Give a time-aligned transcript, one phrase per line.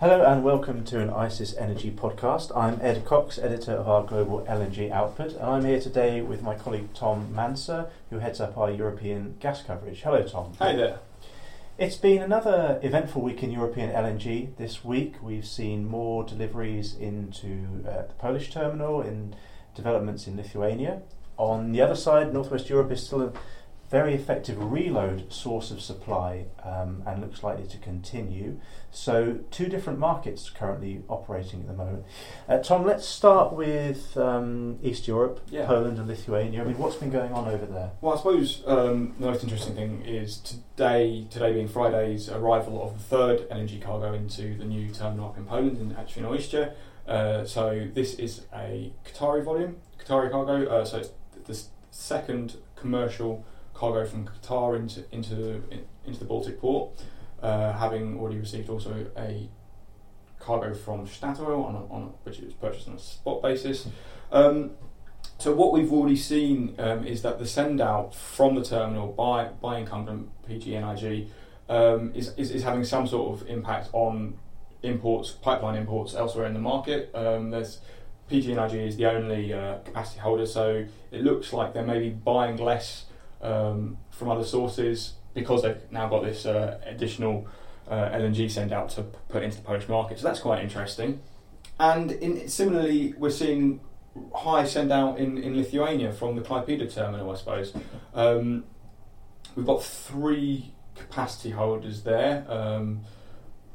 [0.00, 2.50] Hello and welcome to an ICIS Energy podcast.
[2.56, 6.56] I'm Ed Cox, editor of our global LNG output, and I'm here today with my
[6.56, 10.02] colleague Tom Manser, who heads up our European gas coverage.
[10.02, 10.52] Hello, Tom.
[10.58, 10.98] Hi there.
[11.78, 14.56] It's been another eventful week in European LNG.
[14.56, 19.36] This week we've seen more deliveries into uh, the Polish terminal and
[19.76, 21.02] developments in Lithuania.
[21.36, 23.32] On the other side, Northwest Europe is still a
[23.94, 28.58] very effective reload source of supply um, and looks likely to continue.
[28.90, 32.04] So, two different markets currently operating at the moment.
[32.48, 35.66] Uh, Tom, let's start with um, East Europe, Yeah.
[35.66, 36.62] Poland and Lithuania.
[36.62, 37.92] I mean, what's been going on over there?
[38.00, 42.94] Well, I suppose um, the most interesting thing is today, today being Friday's arrival of
[42.98, 46.72] the third LNG cargo into the new terminal up in Poland in Świnoujście.
[47.06, 50.66] Uh, so this is a Qatari volume, Qatari cargo.
[50.66, 51.10] Uh, so it's
[51.46, 51.56] the
[51.92, 55.62] second commercial cargo from Qatar into into
[56.06, 57.02] into the Baltic port,
[57.42, 59.48] uh, having already received also a
[60.38, 63.88] cargo from Statoil on, a, on a, which was purchased on a spot basis.
[64.30, 64.72] Um,
[65.38, 69.46] so what we've already seen um, is that the send out from the terminal by
[69.46, 71.28] by incumbent PGNIG
[71.68, 74.38] um, is, is is having some sort of impact on
[74.82, 77.10] imports, pipeline imports elsewhere in the market.
[77.14, 77.80] Um, there's
[78.30, 83.06] PGNIG is the only uh, capacity holder, so it looks like they're maybe buying less
[83.44, 87.46] um, from other sources because they've now got this uh, additional
[87.88, 90.18] uh, LNG send out to put into the Polish market.
[90.18, 91.20] So that's quite interesting.
[91.78, 93.80] And in, similarly, we're seeing
[94.34, 97.74] high send out in, in Lithuania from the Klaipeda terminal, I suppose.
[98.14, 98.64] Um,
[99.56, 102.44] we've got three capacity holders there.
[102.48, 103.00] Um,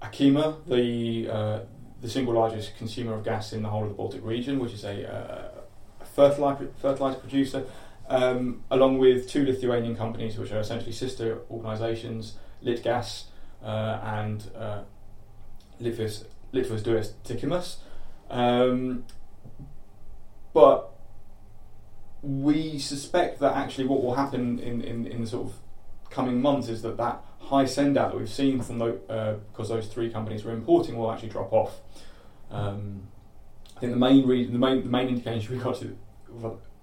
[0.00, 1.60] Achema, the uh,
[2.00, 4.84] the single largest consumer of gas in the whole of the Baltic region, which is
[4.84, 5.62] a, uh,
[6.00, 7.64] a fertilizer fertilizer producer,
[8.12, 13.24] um, along with two Lithuanian companies, which are essentially sister organisations, Litgas
[13.64, 14.82] uh, and uh,
[15.80, 17.76] Lietuvos Lietuvos Dujų Tiekimas.
[18.28, 19.04] Um,
[20.52, 20.90] but
[22.20, 25.54] we suspect that actually what will happen in, in, in the sort of
[26.10, 29.70] coming months is that that high send out that we've seen from those, uh, because
[29.70, 31.80] those three companies were importing will actually drop off.
[32.50, 33.08] Um,
[33.74, 35.96] I think the main reason, the main, the main indication we got to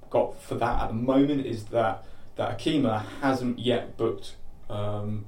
[0.09, 2.03] got for that at the moment is that
[2.35, 4.35] that Achema hasn't yet booked
[4.69, 5.25] um,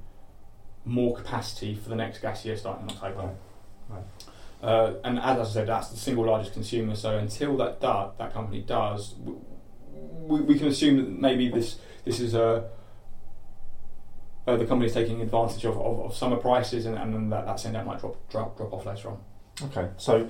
[0.86, 3.36] more capacity for the next gas year starting in October.
[3.90, 4.04] Right.
[4.62, 6.96] Uh, and as I said, that's the single largest consumer.
[6.96, 12.20] So until that do, that company does, we, we can assume that maybe this this
[12.20, 12.70] is a
[14.48, 17.60] uh, the company's taking advantage of, of, of summer prices, and, and then that, that
[17.60, 19.20] send out might drop, drop drop off later on.
[19.64, 20.30] Okay, so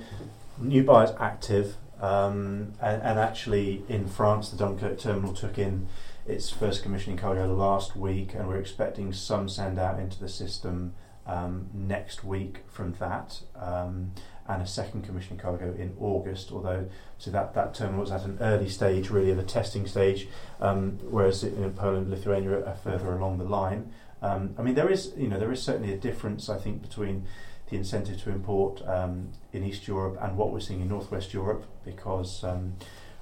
[0.58, 5.86] new buyers active, um, and, and actually in France, the Dunkirk terminal took in
[6.26, 10.94] its first commissioning cargo last week, and we're expecting some send out into the system
[11.26, 14.12] um, next week from that, um,
[14.48, 16.50] and a second commissioning cargo in August.
[16.52, 20.28] Although, so that, that terminal was at an early stage, really, of a testing stage,
[20.60, 23.92] um, whereas in Poland, Lithuania are further along the line.
[24.20, 27.26] Um, I mean, there is, you know, there is certainly a difference, I think, between
[27.72, 31.64] the incentive to import um, in East Europe and what we're seeing in Northwest Europe,
[31.84, 32.74] because um,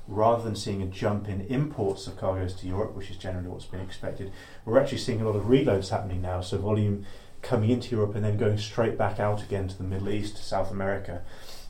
[0.09, 3.65] rather than seeing a jump in imports of cargoes to Europe, which is generally what's
[3.65, 4.33] been expected,
[4.65, 6.41] we're actually seeing a lot of reloads happening now.
[6.41, 7.07] So volume
[7.43, 10.73] coming into Europe and then going straight back out again to the Middle East, South
[10.73, 11.23] America.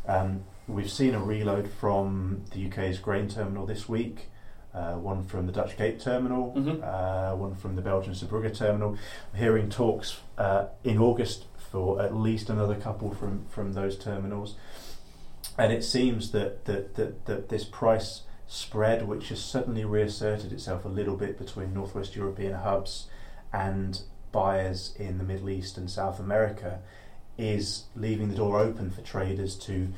[0.09, 4.31] Um, we've seen a reload from the UK's grain terminal this week.
[4.73, 6.81] Uh, one from the Dutch Gate terminal, Mhm.
[6.85, 8.91] uh, one from the Belgian Zeebrugge terminal.
[9.33, 14.55] I'm hearing talks uh, in August for at least another couple from, from those terminals.
[15.59, 20.85] And it seems that, that, that, that this price spread, which has suddenly reasserted itself
[20.85, 23.09] a little bit between Northwest European hubs
[23.53, 26.79] and buyers in the Middle East and South America,
[27.37, 29.89] is leaving the door open for traders to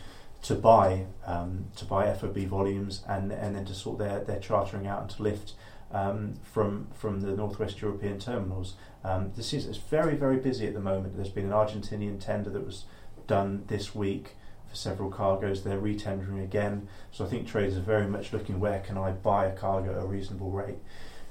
[0.43, 4.87] to buy um, to buy FOB volumes and and then to sort their, their chartering
[4.87, 5.55] out and to lift
[5.93, 8.75] um, from from the Northwest European terminals.
[9.05, 11.17] Um, this is it's very very busy at the moment.
[11.17, 12.85] There's been an Argentinian tender that was
[13.27, 14.33] done this week
[14.69, 15.63] for several cargoes.
[15.63, 19.47] They're retendering again, so I think traders are very much looking where can I buy
[19.47, 20.79] a cargo at a reasonable rate.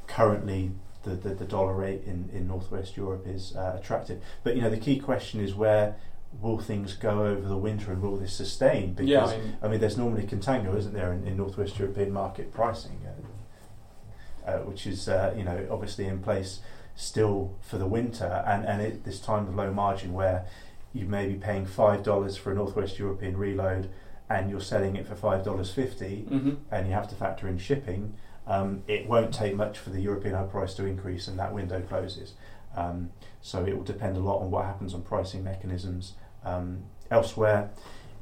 [0.08, 0.72] Currently,
[1.04, 4.70] the, the, the dollar rate in, in Northwest Europe is uh, attractive, but you know
[4.70, 5.98] the key question is where
[6.40, 8.94] will things go over the winter and will this sustain?
[8.94, 12.12] Because yeah, I mean, I mean, there's normally contango, isn't there, in, in Northwest European
[12.12, 16.60] market pricing, uh, uh, which is uh, you know obviously in place
[16.96, 20.46] still for the winter, and and it, this time of low margin where
[20.94, 23.90] you may be paying five dollars for a Northwest European reload,
[24.30, 26.58] and you're selling it for five dollars fifty, mhm.
[26.72, 28.14] and you have to factor in shipping.
[28.48, 31.82] Um, it won't take much for the European hub price to increase, and that window
[31.82, 32.34] closes.
[32.76, 36.14] Um, so it will depend a lot on what happens on pricing mechanisms
[36.44, 37.72] um, elsewhere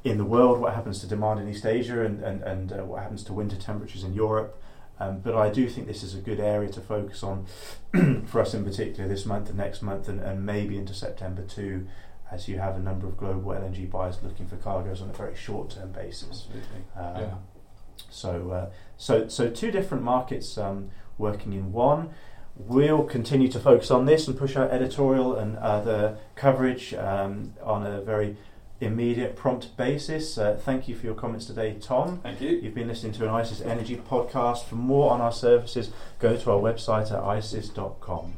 [0.02, 3.02] in the world, what happens to demand in East Asia, and, and, and uh, what
[3.02, 4.60] happens to winter temperatures in Europe.
[4.98, 7.46] Um, but I do think this is a good area to focus on
[8.26, 11.86] for us in particular this month and next month, and, and maybe into September too,
[12.30, 15.34] as you have a number of global LNG buyers looking for cargoes on a very
[15.34, 16.48] short term basis.
[16.96, 17.34] Um, yeah.
[18.10, 22.10] So, uh, so, so two different markets um, working in one.
[22.56, 27.86] We'll continue to focus on this and push our editorial and other coverage um, on
[27.86, 28.36] a very
[28.80, 30.38] immediate, prompt basis.
[30.38, 32.18] Uh, thank you for your comments today, Tom.
[32.22, 32.50] Thank you.
[32.50, 34.64] You've been listening to an ICIS Energy podcast.
[34.64, 38.34] For more on our services, go to our website at icis.com.